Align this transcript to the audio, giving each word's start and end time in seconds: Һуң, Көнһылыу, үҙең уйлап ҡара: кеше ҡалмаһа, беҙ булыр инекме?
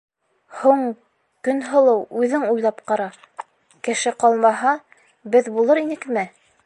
Һуң, 0.59 0.79
Көнһылыу, 1.47 1.99
үҙең 2.23 2.45
уйлап 2.53 2.81
ҡара: 2.93 3.07
кеше 3.89 4.15
ҡалмаһа, 4.25 4.75
беҙ 5.37 5.55
булыр 5.59 5.83
инекме? 5.85 6.27